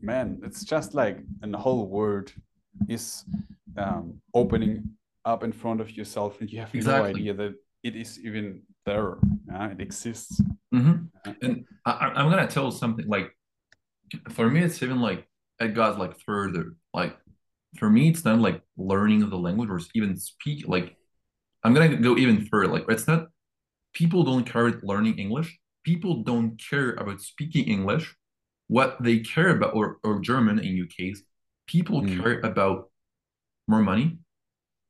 [0.02, 2.28] man it's just like an whole world
[2.88, 3.24] is
[3.76, 4.74] um opening
[5.24, 8.46] up in front of yourself and you have no idea that it is even
[8.84, 9.16] there
[9.48, 10.40] yeah it exists
[10.74, 11.08] Mhm.
[11.42, 13.28] And I, I- I'm gonna tell something like
[14.36, 15.24] for me, it's even like
[15.60, 16.76] it got like further.
[16.92, 17.16] Like
[17.80, 20.68] for me, it's not like learning the language or even speak.
[20.68, 20.97] Like
[21.64, 22.72] I'm gonna go even further.
[22.72, 23.28] Like it's not
[23.94, 25.58] people don't care about learning English.
[25.84, 28.14] People don't care about speaking English.
[28.68, 31.22] What they care about, or or German in your case,
[31.66, 32.18] people Mm.
[32.20, 32.90] care about
[33.66, 34.18] more money,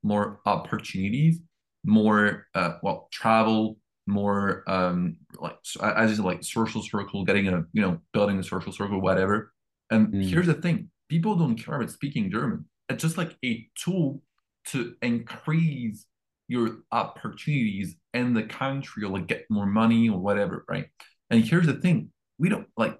[0.03, 1.41] more opportunities,
[1.85, 7.65] more uh well travel, more um like as you said, like social circle, getting a
[7.73, 9.53] you know building a social circle, whatever.
[9.91, 10.23] And Mm.
[10.31, 12.67] here's the thing: people don't care about speaking German.
[12.89, 14.23] It's just like a tool
[14.67, 16.05] to increase
[16.49, 20.87] your opportunities in the country or like get more money or whatever, right?
[21.31, 22.99] And here's the thing: we don't like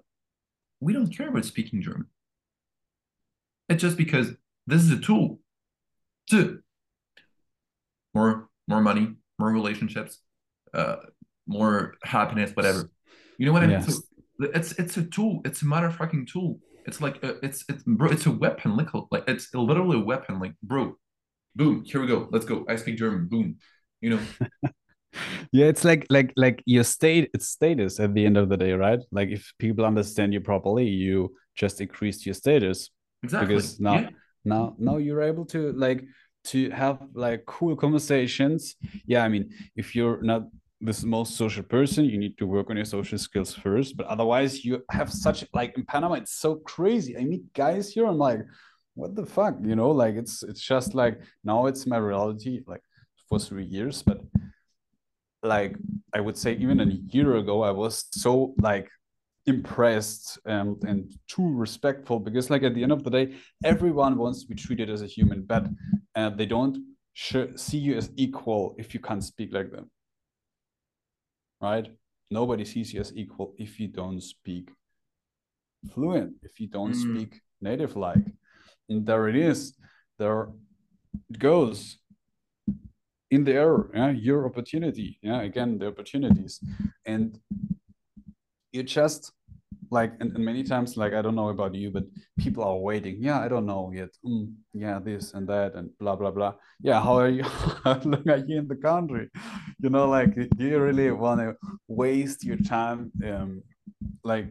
[0.79, 2.07] we don't care about speaking German.
[3.67, 4.31] It's just because
[4.67, 5.39] this is a tool
[6.29, 6.59] to
[8.13, 10.19] more more money, more relationships,
[10.73, 10.97] uh,
[11.47, 12.89] more happiness, whatever.
[13.37, 13.81] You know what I mean?
[13.81, 14.01] So
[14.39, 14.53] Yes.
[14.55, 15.41] it's it's a tool.
[15.45, 16.59] It's a motherfucking tool.
[16.85, 18.09] It's like a, it's it's bro.
[18.09, 18.75] It's a weapon.
[18.77, 20.39] Like like it's literally a weapon.
[20.39, 20.97] Like bro,
[21.55, 21.83] boom.
[21.85, 22.27] Here we go.
[22.31, 22.65] Let's go.
[22.67, 23.27] I speak German.
[23.27, 23.57] Boom.
[24.01, 24.19] You know.
[25.51, 28.73] yeah it's like like like your state it's status at the end of the day
[28.73, 32.91] right like if people understand you properly you just increased your status
[33.23, 33.47] Exactly.
[33.47, 34.09] because now Yeah.
[34.45, 36.05] now now you're able to like
[36.45, 38.75] to have like cool conversations
[39.07, 40.43] yeah i mean if you're not
[40.81, 44.63] the most social person you need to work on your social skills first but otherwise
[44.63, 48.41] you have such like in panama it's so crazy i meet guys here i'm like
[48.99, 49.91] what the fuck you know?
[49.91, 52.83] Like it's it's just like now it's my reality like
[53.27, 54.19] for three years but
[55.43, 55.75] like
[56.13, 56.85] i would say even a
[57.15, 58.89] year ago i was so like
[59.45, 64.41] impressed and and too respectful because like at the end of the day everyone wants
[64.41, 65.63] to be treated as a human but
[66.15, 66.77] uh, they don't
[67.55, 69.89] see you as equal if you can't speak like them.
[71.61, 71.87] Right?
[72.31, 74.69] Nobody sees you as equal if you don't speak
[75.93, 77.05] fluent if you don't Mm.
[77.05, 78.25] speak native like
[78.89, 79.73] and there it is.
[80.17, 80.49] There
[81.29, 81.97] it goes
[83.31, 86.59] in the air yeah your opportunity yeah again the opportunities.
[87.05, 87.39] And
[88.71, 89.31] you just
[89.91, 92.05] like and, and many times like i don't know about you but
[92.37, 93.17] people are waiting.
[93.19, 94.09] Yeah i don't know yet.
[94.25, 96.53] Mm, yeah this and that and blah blah blah.
[96.81, 97.43] Yeah how are you?
[97.83, 99.29] How long are you in the country.
[99.79, 101.55] You know like do you really want to
[101.87, 103.63] waste your time um
[104.23, 104.47] like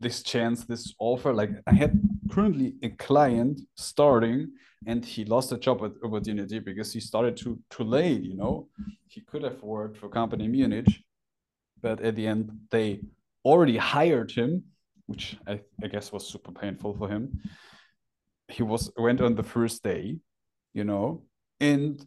[0.00, 4.48] this chance this offer like i had currently a client starting
[4.86, 8.68] and he lost a job op- opportunity because he started too too late you know
[9.08, 10.88] he could have worked for company munich
[11.82, 13.00] but at the end they
[13.44, 14.64] already hired him,
[15.06, 17.40] which I, I guess was super painful for him.
[18.48, 20.18] He was went on the first day,
[20.72, 21.22] you know,
[21.60, 22.04] and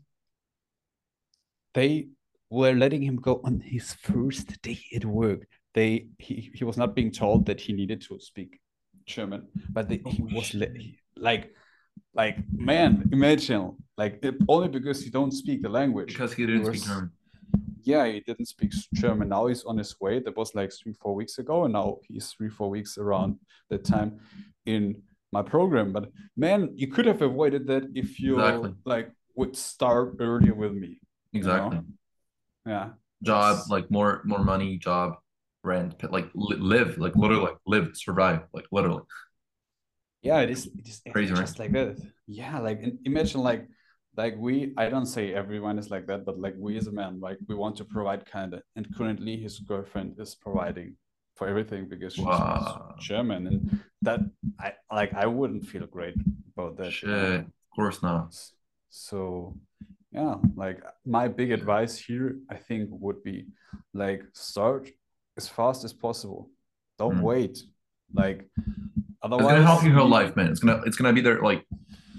[1.73, 2.09] they
[2.49, 5.47] were letting him go on his first day at work.
[5.73, 8.59] They he, he was not being told that he needed to speak
[9.05, 10.67] German, but they, he Oh, was le-
[11.15, 11.53] like
[12.13, 16.07] like man, imagine like it, only because you don't speak the language.
[16.13, 17.11] Because he didn't He speak German.
[17.83, 19.29] yeah, he didn't speak German.
[19.29, 20.19] Now he's on his way.
[20.19, 23.83] That was like three, four weeks ago, and now he's three, four weeks around that
[23.85, 24.19] time
[24.65, 25.91] in my program.
[25.93, 28.73] But man, you could have avoided that if you Exactly.
[28.85, 30.99] like would start earlier with me.
[31.31, 31.55] you know?
[31.55, 31.79] Exactly.
[32.65, 32.89] Yeah.
[33.23, 35.15] Job, like more more money, job,
[35.63, 39.03] rent, like li- live, like literally, like live, survive, like literally.
[40.21, 40.67] Yeah, it is.
[40.67, 41.41] It is Crazy, right?
[41.41, 41.97] just like that.
[42.27, 43.67] Yeah, like imagine like
[44.17, 44.73] like we.
[44.77, 47.55] I don't say everyone is like that, but like we as a man, like we
[47.55, 48.61] want to provide kind of.
[48.75, 50.95] And currently, his girlfriend is providing
[51.35, 52.95] for everything because she's Wow.
[52.99, 54.19] German, and that
[54.59, 55.13] I like.
[55.13, 56.15] I wouldn't feel great
[56.55, 56.91] about that.
[56.91, 57.45] Shit, of
[57.75, 58.35] course not.
[58.89, 59.55] So
[60.11, 63.47] yeah, like my big advice here, I think, would be
[63.93, 64.89] like start
[65.37, 66.49] as fast as possible.
[66.97, 67.21] Don't Mm.
[67.21, 67.63] wait.
[68.13, 68.49] Like
[69.21, 70.47] otherwise It's gonna help you your you- life, man.
[70.51, 71.65] It's gonna it's gonna be there like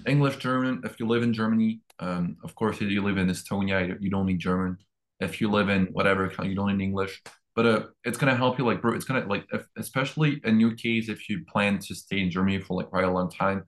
[0.06, 0.80] English, German.
[0.84, 4.26] If you live in Germany, um, of course, if you live in Estonia, you- don't
[4.26, 4.78] need German.
[5.20, 7.22] If you live in whatever, country, you don't need English.
[7.54, 8.94] But uh, it's gonna help you, like, bro.
[8.94, 12.58] It's gonna like, if, especially in your case, if you plan to stay in Germany
[12.60, 13.64] for like quite a long time,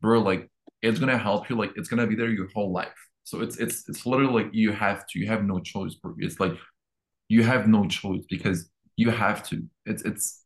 [0.00, 0.20] bro.
[0.20, 0.50] Like,
[0.82, 1.54] it's gonna help you.
[1.56, 2.98] Like, it's gonna be there your whole life.
[3.24, 5.18] So it's it's it's literally like you have to.
[5.20, 6.14] You have no choice, bro.
[6.18, 6.54] It's like
[7.28, 9.64] you have no choice because you have to.
[9.86, 10.44] It's it's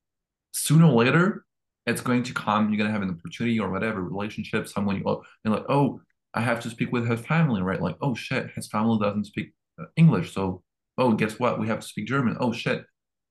[0.52, 1.46] sooner or later
[1.86, 2.68] it's going to come.
[2.68, 4.68] You're gonna have an opportunity or whatever relationship.
[4.68, 6.00] Someone you oh, and like, oh,
[6.34, 7.80] I have to speak with his family, right?
[7.80, 10.62] Like, oh shit, his family doesn't speak uh, English, so
[10.98, 11.60] oh, guess what?
[11.60, 12.36] We have to speak German.
[12.40, 12.84] Oh shit,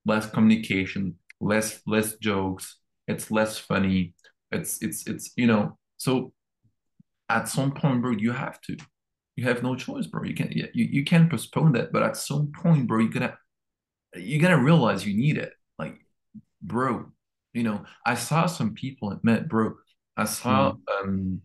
[0.06, 2.78] less communication, less less jokes.
[3.08, 4.14] It's less funny.
[4.52, 5.78] It's it's it's you know.
[5.98, 6.34] So
[7.30, 8.78] at some point, bro, you have to.
[9.36, 10.24] You have no choice, bro.
[10.24, 13.38] You can't you you can't postpone that, but at some point, bro, you're gonna
[14.16, 15.54] you're gonna realize you need it.
[15.78, 15.96] Like,
[16.62, 17.12] bro,
[17.54, 19.74] you know, I saw some people at Met, bro.
[20.18, 21.42] I saw um,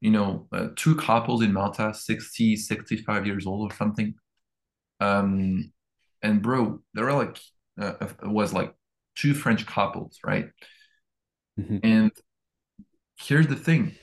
[0.00, 4.14] you know, uh, two couples in Malta, 60, 65 years old or something.
[5.00, 5.72] Um,
[6.22, 7.38] and bro, they were like
[7.80, 8.74] uh, it was like
[9.16, 10.48] two French couples, right?
[11.58, 11.80] Mhm.
[11.82, 12.12] And
[13.18, 13.94] here's the thing.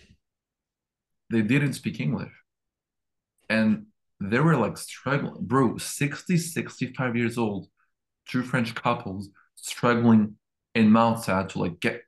[1.29, 2.33] They didn't speak English.
[3.49, 3.87] And
[4.19, 5.45] they were like struggling.
[5.45, 7.67] Bro, 60, 65 years old,
[8.29, 10.35] two French couples struggling
[10.75, 12.01] in Malta to like get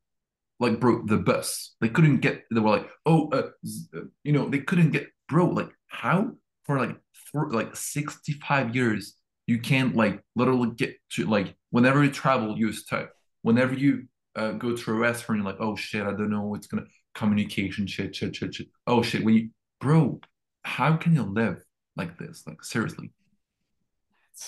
[0.60, 1.76] like bro, the bus.
[1.82, 3.50] They couldn't get they were like, oh uh,
[3.96, 6.32] uh, you know, they couldn't get bro, like how
[6.64, 6.96] for like
[7.32, 9.16] for like 65 years
[9.48, 13.10] you can't like literally get to like whenever you travel, you're stuck.
[13.42, 14.06] Whenever you
[14.36, 17.88] uh, go to a restaurant, you're like, oh shit, I don't know what's gonna communication
[17.88, 18.68] shit, shit, shit, shit.
[18.88, 20.22] Oh shit, when you bro,
[20.64, 21.64] how can you live
[21.96, 22.44] like this?
[22.46, 23.12] Like seriously.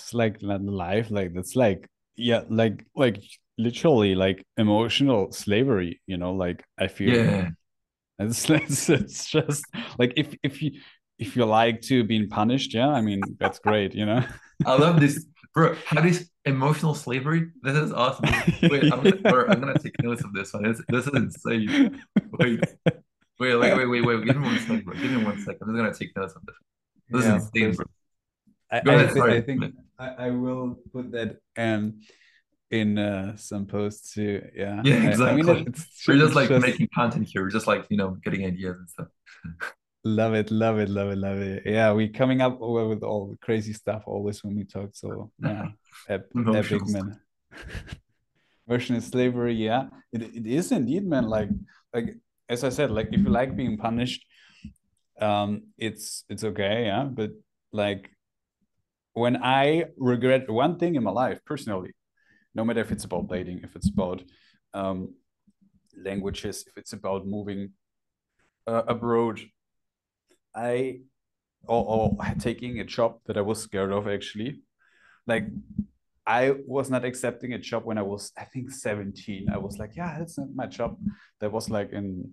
[0.02, 3.22] It's like not life like that's like yeah like like
[3.58, 7.48] literally like emotional slavery you know like i feel Yeah.
[8.18, 9.64] it's, it's it's just
[9.98, 10.72] like if if you
[11.18, 14.22] if you like to being punished yeah i mean that's great you know
[14.66, 15.74] I love this, bro.
[15.84, 17.50] How this emotional slavery?
[17.62, 18.26] This is awesome.
[18.68, 20.64] Wait, I'm gonna, bro, I'm gonna take notes of this one.
[20.66, 22.00] It's, this is insane.
[22.38, 22.60] Wait,
[23.38, 24.24] wait, wait, wait, wait, wait.
[24.24, 24.94] Give me one second, bro.
[24.94, 25.58] Give me one second.
[25.62, 26.56] I'm just gonna take notes of this.
[27.10, 27.86] This Yeah, is insane, bro.
[28.78, 29.18] I, ahead.
[29.18, 29.64] I think
[29.98, 32.00] I, I will put that um
[32.70, 35.64] in uh some posts too yeah Yeah, I- I, mean exactly.
[35.68, 37.42] it's We're just like making content here.
[37.42, 39.08] We're just like you know getting ideas and stuff.
[40.06, 41.62] Love it, love it, love it, love it.
[41.64, 44.90] Yeah, we're coming up with with all the crazy stuff always when we talk.
[44.92, 45.68] So yeah,
[46.08, 46.28] ep
[46.60, 47.20] epic man.
[48.68, 49.54] Version is slavery.
[49.54, 51.28] Yeah, it, it is indeed, man.
[51.28, 51.48] Like
[51.94, 52.16] like
[52.48, 54.24] as I said, like if you like being punished,
[55.20, 56.86] um, it's it's okay.
[56.86, 57.30] Yeah, but
[57.72, 58.10] like
[59.14, 61.92] when I regret one thing in my life personally,
[62.54, 64.22] no matter if it's about dating, if it's about
[64.74, 65.14] um,
[65.96, 67.70] languages, if it's about moving
[68.66, 69.40] uh, abroad,
[70.54, 71.00] I
[71.66, 74.60] or, or taking a job that I was scared of actually.
[75.26, 75.46] Like
[76.26, 79.48] I was not accepting a job when I was I think 17.
[79.52, 80.98] I was like, yeah, that's not my job.
[81.40, 82.30] That was like in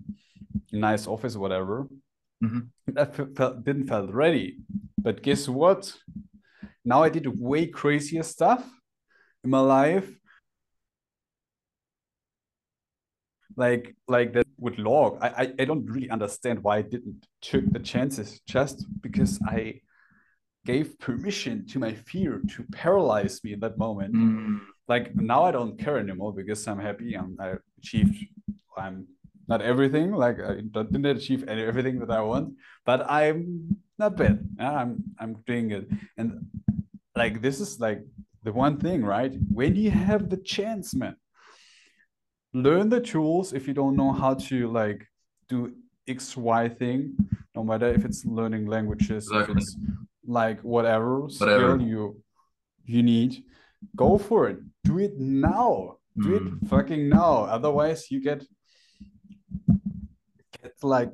[0.71, 1.87] nice office, whatever.
[2.43, 2.69] Mhm.
[2.97, 4.57] I felt didn't felt ready.
[4.97, 5.93] But guess what?
[6.83, 8.67] Now I did way crazier stuff
[9.43, 10.09] in my life.
[13.57, 15.17] Like like that with log.
[15.21, 19.81] I, I I don't really understand why I didn't took the chances just because I
[20.65, 25.51] gave permission to my fear to paralyze me in that moment Mm, like now I
[25.51, 28.15] don't care anymore because I'm happy and I achieved
[28.77, 29.07] I'm
[29.47, 34.47] not everything like I didn't achieve everything that I want, but I'm not bad.
[34.59, 35.89] I'm I'm doing it.
[36.17, 36.47] And
[37.15, 38.01] like this is like
[38.43, 39.33] the one thing, right?
[39.51, 41.15] When you have the chance, man,
[42.53, 45.05] learn the tools if you don't know how to like
[45.47, 45.73] do
[46.07, 47.15] X, Y thing,
[47.55, 49.53] no matter if it's learning languages, exactly.
[49.53, 49.77] if it's
[50.25, 52.21] like whatever, whatever skill you
[52.85, 53.43] you need,
[53.95, 54.59] go for it.
[54.83, 55.97] Do it now.
[56.17, 56.63] Do mm.
[56.63, 57.43] it fucking now.
[57.43, 58.43] Otherwise, you get
[60.61, 61.13] get like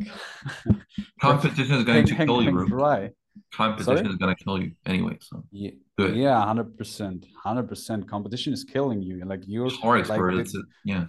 [1.22, 2.66] competition is going to kill you, bro.
[2.66, 3.12] Dry.
[3.54, 4.10] Competition Sorry?
[4.10, 5.18] is going to kill you anyway.
[5.22, 8.08] So yeah, yeah, hundred percent, hundred percent.
[8.10, 9.24] Competition is killing you.
[9.26, 10.20] Like you're hard, like.
[10.40, 11.06] It's, yeah.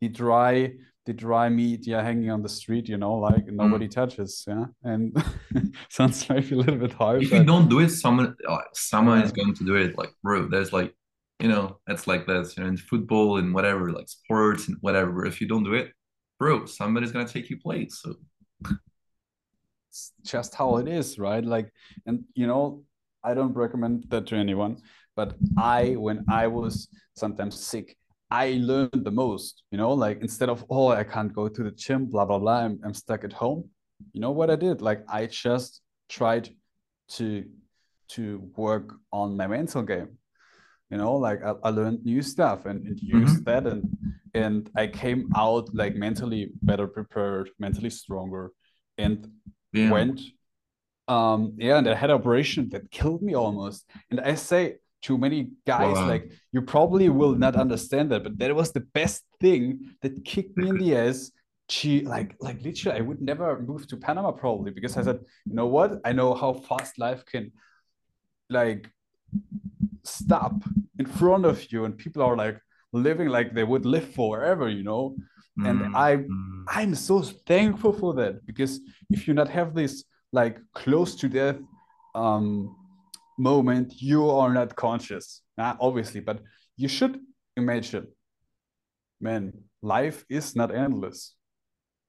[0.00, 0.72] The dry
[1.06, 3.90] the dry meat yeah hanging on the street you know like nobody mm.
[3.90, 5.16] touches yeah and
[5.88, 7.38] sounds maybe a little bit hard if but...
[7.38, 9.24] you don't do it someone uh, someone yeah.
[9.24, 10.94] is going to do it like bro there's like
[11.40, 15.24] you know it's like this you know in football and whatever like sports and whatever
[15.24, 15.90] if you don't do it
[16.38, 18.14] bro somebody's gonna take your place so
[19.90, 21.72] it's just how it is right like
[22.06, 22.82] and you know
[23.24, 24.76] i don't recommend that to anyone
[25.16, 27.96] but i when i was sometimes sick
[28.30, 31.72] I learned the most, you know, like instead of, oh, I can't go to the
[31.72, 33.68] gym, blah, blah, blah, I'm, I'm stuck at home.
[34.12, 34.80] You know what I did?
[34.80, 36.48] Like I just tried
[37.16, 37.44] to
[38.10, 40.18] to work on my mental game.
[40.90, 43.44] You know, like I, I learned new stuff and, and used mm-hmm.
[43.44, 43.82] that and
[44.32, 48.52] and I came out like mentally better prepared, mentally stronger,
[48.96, 49.28] and
[49.72, 49.90] yeah.
[49.90, 50.20] went
[51.08, 53.84] um yeah, and I had an operation that killed me almost.
[54.10, 56.08] And I say to many guys wow.
[56.08, 60.56] like you probably will not understand that but that was the best thing that kicked
[60.56, 61.30] me in the ass
[61.68, 65.54] she like like literally i would never move to panama probably because i said you
[65.54, 67.50] know what i know how fast life can
[68.50, 68.90] like
[70.04, 70.54] stop
[70.98, 72.58] in front of you and people are like
[72.92, 75.16] living like they would live forever you know
[75.58, 75.68] mm.
[75.68, 76.64] and i mm.
[76.68, 81.56] i'm so thankful for that because if you not have this like close to death
[82.14, 82.76] um
[83.38, 86.40] moment you are not conscious uh, obviously but
[86.76, 87.18] you should
[87.56, 88.06] imagine
[89.20, 91.34] man life is not endless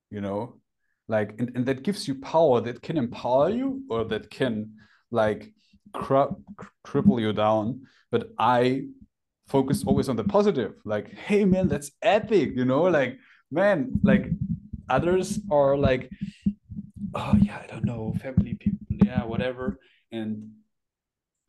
[0.09, 0.59] you know
[1.07, 4.71] like and, and that gives you power that can empower you or that can
[5.09, 5.53] like
[5.93, 6.35] cri-
[6.85, 8.83] cripple you down but i
[9.47, 13.17] focus always on the positive like hey man that's epic you know like
[13.51, 14.27] man like
[14.89, 16.09] others are like
[17.13, 19.79] oh yeah i don't know family people yeah whatever
[20.11, 20.51] and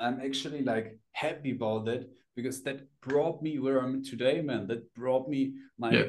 [0.03, 4.67] I'm actually like happy about that because that brought me where I'm today, man.
[4.67, 6.05] That brought me my yeah.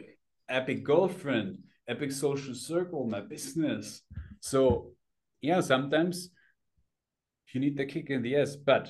[0.49, 4.01] epic girlfriend, epic social circle, my business.
[4.39, 4.93] So
[5.41, 6.29] yeah, sometimes
[7.53, 8.56] you need the kick in the ass.
[8.56, 8.89] But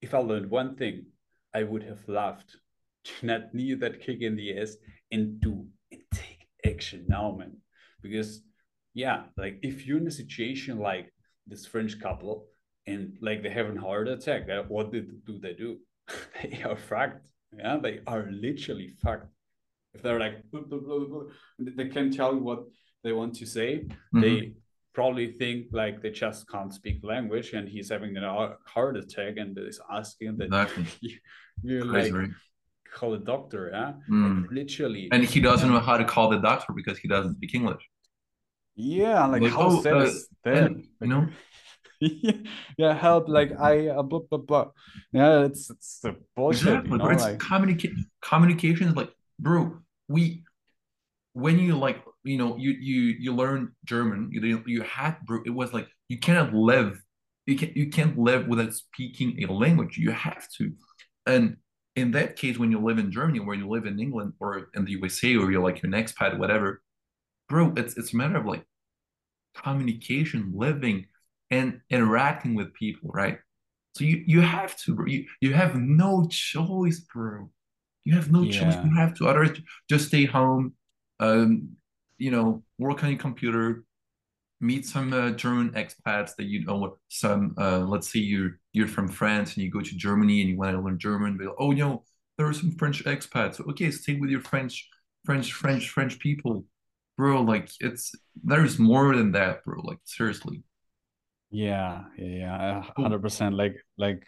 [0.00, 1.06] if I learned one thing,
[1.52, 2.54] I would have loved
[3.04, 4.76] to not need that kick in the ass
[5.10, 5.66] and do
[6.68, 7.56] action now, man.
[8.02, 8.42] Because
[8.94, 11.12] yeah, like if you're in a situation like
[11.48, 12.46] this French couple
[12.88, 14.48] and like they have a heart attack.
[14.68, 15.78] What did, do they do?
[16.42, 17.26] they are fucked.
[17.56, 19.32] Yeah, they are literally fucked.
[19.94, 21.22] If they're like, blah, blah, blah,
[21.58, 22.64] they can't tell you what
[23.02, 23.86] they want to say.
[23.86, 24.20] Mm-hmm.
[24.20, 24.52] They
[24.94, 29.56] probably think like they just can't speak language and he's having a heart attack and
[29.58, 30.86] is asking that exactly.
[31.62, 32.12] you, like
[32.98, 34.42] call a doctor yeah mm.
[34.42, 37.54] like, literally and he doesn't know how to call the doctor because he doesn't speak
[37.54, 37.84] english
[38.74, 41.28] yeah like, like how oh, sad uh, is that you know
[42.76, 43.28] yeah, help.
[43.28, 44.66] Like I uh, blah blah blah.
[45.12, 46.68] Yeah, it's it's the bullshit.
[46.68, 47.08] Exactly, you know?
[47.08, 49.78] It's like, communica- communication is like, bro.
[50.06, 50.44] We
[51.32, 54.30] when you like you know you you you learn German.
[54.32, 55.40] You you had bro.
[55.44, 57.02] It was like you cannot live.
[57.46, 59.98] You can not you can't live without speaking a language.
[59.98, 60.72] You have to,
[61.26, 61.56] and
[61.98, 64.84] in that case, when you live in Germany, where you live in England, or in
[64.84, 66.82] the USA, or you're like an expat, whatever,
[67.48, 68.64] bro, it's it's a matter of like
[69.54, 71.06] communication, living
[71.50, 73.38] and interacting with people, right?
[73.94, 75.06] So you you have to, bro.
[75.06, 77.50] You, you have no choice, bro.
[78.04, 78.52] You have no yeah.
[78.52, 78.84] choice.
[78.84, 79.28] You have to.
[79.28, 80.74] Otherwise, just stay home.
[81.20, 81.76] Um,
[82.16, 83.84] you know, work on your computer,
[84.60, 86.96] meet some uh, German expats that you know.
[87.08, 90.56] Some, uh, let's say you're you're from France and you go to Germany and you
[90.56, 91.36] want to learn German.
[91.36, 92.04] But oh, you know,
[92.36, 93.60] there are some French expats.
[93.70, 94.88] Okay, stay with your French,
[95.24, 96.64] French, French, French people,
[97.16, 97.42] bro.
[97.42, 99.80] Like it's there's more than that, bro.
[99.82, 100.62] Like seriously.
[101.50, 103.54] Yeah, yeah, hundred percent.
[103.54, 104.22] Like, like,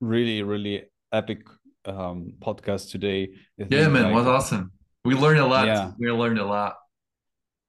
[0.00, 1.42] really, really epic
[1.84, 3.30] um podcast today.
[3.56, 4.72] Yeah, man, like, was awesome.
[5.04, 5.66] We learned a lot.
[5.66, 6.76] Yeah, we learned a lot.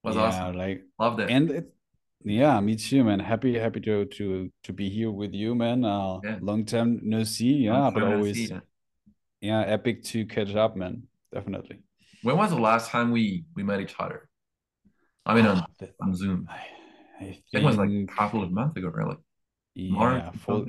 [0.04, 0.56] Was yeah, awesome.
[0.56, 1.30] Like, loved it.
[1.30, 1.74] And it,
[2.24, 3.20] yeah, me too, man.
[3.20, 5.84] Happy, happy to to to be here with you, man.
[5.84, 6.38] Uh, yeah.
[6.42, 7.66] long time no see.
[7.66, 8.36] Yeah, but always.
[8.36, 8.60] See, yeah.
[9.42, 11.04] yeah, epic to catch up, man.
[11.34, 11.80] Definitely.
[12.24, 14.30] When was the last time we we met each other?
[15.26, 16.48] I mean, on, Ah, the- on Zoom.
[16.50, 16.60] I,
[17.20, 19.18] think it was like a couple of months ago, really.
[19.76, 20.66] yeah, March full,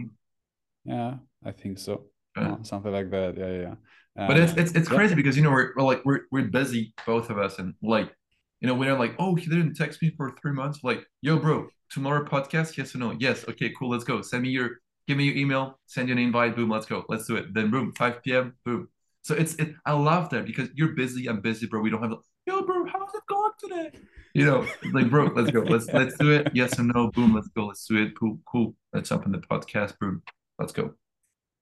[0.85, 1.15] yeah,
[1.45, 2.07] I think so.
[2.37, 2.53] Yeah.
[2.53, 3.37] Uh, something like that.
[3.37, 3.75] Yeah, yeah.
[4.17, 4.27] yeah.
[4.27, 4.97] But it's Uh, it's it's yeah.
[4.97, 8.13] crazy because you know we're, we're like we're we're busy both of us and like
[8.61, 11.69] you know we're like oh he didn't text me for three months like yo bro
[11.91, 12.77] tomorrow podcast?
[12.77, 13.17] Yes or no?
[13.19, 13.45] Yes.
[13.49, 14.23] Okay cool let's go.
[14.23, 17.27] Send me your give me your email send you an invite boom let's go let's
[17.27, 17.53] do it.
[17.53, 18.89] Then boom 5 p.m boom.
[19.23, 22.15] So it's it I love that because you're busy I'm busy bro we don't have
[22.47, 23.91] yo bro how's it going today?
[24.35, 26.49] You know like bro let's go let's let's do it.
[26.55, 28.17] Yes or no boom let's go let's do it.
[28.19, 28.75] Cool cool.
[28.93, 30.23] Let's jump in the podcast boom
[30.59, 30.95] let's go.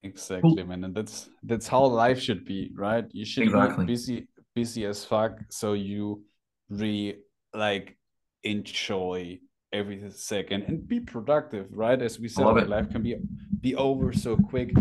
[0.03, 0.85] Exactly, man.
[0.85, 3.05] And that's that's how life should be, right?
[3.11, 3.85] You should Exactly.
[3.85, 6.23] be busy, busy as fuck, so you
[6.71, 7.19] really
[7.55, 7.97] like
[8.43, 9.39] enjoy
[9.73, 12.01] every second and be productive, right?
[12.01, 12.71] As we said, love like, it.
[12.71, 13.17] life can be
[13.61, 14.73] be over so quick.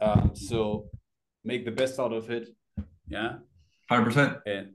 [0.00, 0.86] Um, so
[1.44, 2.48] make the best out of it.
[3.08, 3.34] Yeah.
[3.90, 4.70] 100% And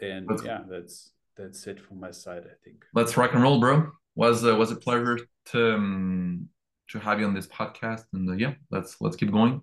[0.00, 2.84] and Let's- yeah, that's that's it from my side, I think.
[2.94, 3.92] let's rock and roll, bro.
[4.16, 5.18] Was uh, was a pleasure
[5.52, 6.48] to um,
[6.90, 9.62] to have you on this podcast, and uh, yeah, let's let's keep going.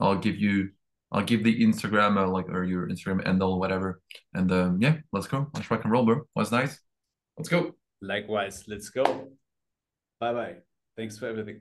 [0.00, 0.70] I'll give you,
[1.12, 4.00] I'll give the Instagram uh, like or your Instagram handle, whatever,
[4.34, 5.48] and um, yeah, let's go.
[5.54, 6.22] Let's rock and roll, bro.
[6.34, 6.80] Was nice?
[7.38, 7.74] Let's go.
[8.02, 9.04] Likewise, let's go.
[10.20, 10.54] Bye bye.
[10.96, 11.60] Thanks for everything.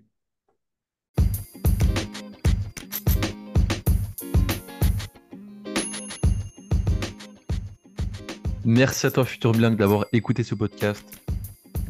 [8.68, 11.06] Merci à toi, futur bilingue, d'avoir écouté ce podcast.